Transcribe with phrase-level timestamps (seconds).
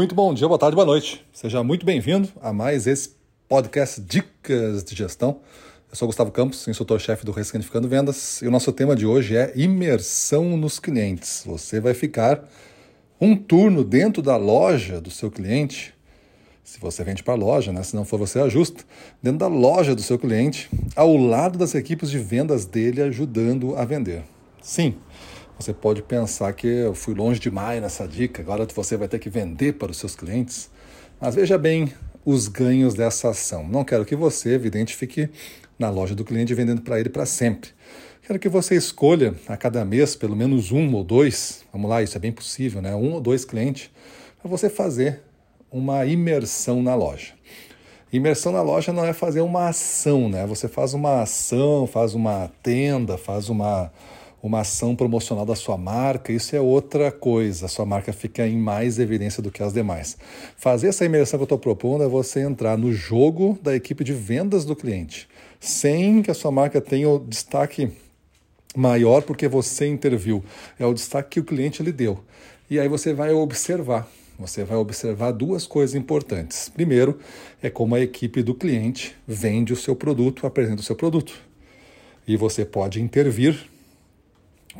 [0.00, 1.22] Muito bom dia, boa tarde, boa noite.
[1.30, 3.10] Seja muito bem-vindo a mais esse
[3.46, 5.40] podcast Dicas de Gestão.
[5.90, 9.52] Eu sou Gustavo Campos, instrutor-chefe do Ressignificando Vendas, e o nosso tema de hoje é
[9.54, 11.42] imersão nos clientes.
[11.44, 12.48] Você vai ficar
[13.20, 15.92] um turno dentro da loja do seu cliente,
[16.64, 17.82] se você vende para a loja, né?
[17.82, 18.82] se não for você ajusta,
[19.22, 23.84] dentro da loja do seu cliente, ao lado das equipes de vendas dele ajudando a
[23.84, 24.22] vender.
[24.62, 24.94] Sim,
[25.60, 29.28] você pode pensar que eu fui longe demais nessa dica, agora você vai ter que
[29.28, 30.70] vender para os seus clientes.
[31.20, 31.92] Mas veja bem
[32.24, 33.68] os ganhos dessa ação.
[33.68, 35.28] Não quero que você, evidente, fique
[35.78, 37.70] na loja do cliente vendendo para ele para sempre.
[38.26, 42.16] Quero que você escolha a cada mês pelo menos um ou dois, vamos lá, isso
[42.16, 42.94] é bem possível, né?
[42.94, 43.90] Um ou dois clientes,
[44.40, 45.20] para você fazer
[45.70, 47.34] uma imersão na loja.
[48.10, 50.46] Imersão na loja não é fazer uma ação, né?
[50.46, 53.92] Você faz uma ação, faz uma tenda, faz uma
[54.42, 57.68] uma ação promocional da sua marca, isso é outra coisa.
[57.68, 60.16] Sua marca fica em mais evidência do que as demais.
[60.56, 64.12] Fazer essa imersão que eu estou propondo é você entrar no jogo da equipe de
[64.12, 67.92] vendas do cliente, sem que a sua marca tenha o destaque
[68.74, 70.42] maior porque você interviu.
[70.78, 72.20] É o destaque que o cliente lhe deu.
[72.70, 74.08] E aí você vai observar.
[74.38, 76.70] Você vai observar duas coisas importantes.
[76.70, 77.18] Primeiro,
[77.62, 81.34] é como a equipe do cliente vende o seu produto, apresenta o seu produto.
[82.26, 83.68] E você pode intervir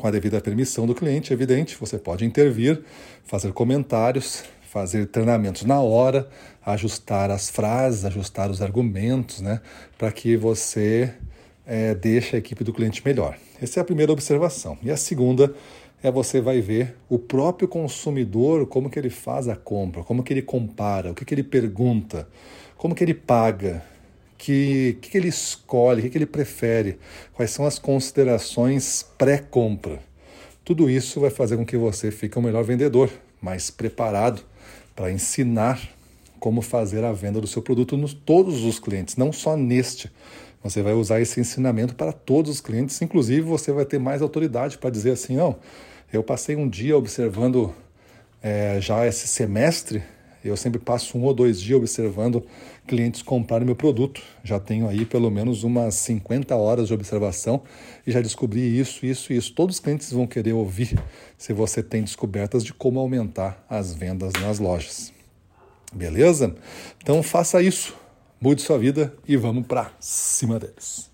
[0.00, 2.82] com a devida permissão do cliente, é evidente, você pode intervir,
[3.24, 6.28] fazer comentários, fazer treinamentos na hora,
[6.64, 9.60] ajustar as frases, ajustar os argumentos, né,
[9.98, 11.12] para que você
[11.66, 13.36] é, deixe a equipe do cliente melhor.
[13.60, 14.78] Essa é a primeira observação.
[14.82, 15.54] E a segunda
[16.02, 20.32] é você vai ver o próprio consumidor, como que ele faz a compra, como que
[20.32, 22.26] ele compara, o que, que ele pergunta,
[22.76, 23.82] como que ele paga,
[24.40, 26.98] que, que, ele escolhe, o que, que ele prefere,
[27.34, 30.00] quais são as considerações pré-compra.
[30.64, 34.42] Tudo isso vai fazer com que você fique um melhor vendedor, mais preparado
[34.96, 35.78] para ensinar
[36.38, 40.10] como fazer a venda do seu produto nos todos os clientes, não só neste.
[40.62, 44.78] Você vai usar esse ensinamento para todos os clientes, inclusive você vai ter mais autoridade
[44.78, 45.58] para dizer assim, não,
[46.10, 47.74] eu passei um dia observando
[48.42, 50.02] é, já esse semestre
[50.48, 52.44] eu sempre passo um ou dois dias observando
[52.86, 54.22] clientes comprarem meu produto.
[54.42, 57.62] Já tenho aí pelo menos umas 50 horas de observação
[58.06, 59.52] e já descobri isso, isso isso.
[59.52, 60.98] Todos os clientes vão querer ouvir
[61.36, 65.12] se você tem descobertas de como aumentar as vendas nas lojas.
[65.92, 66.54] Beleza?
[67.02, 67.94] Então faça isso,
[68.40, 71.10] mude sua vida e vamos para cima deles.